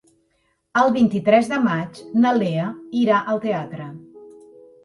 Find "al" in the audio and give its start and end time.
3.35-3.43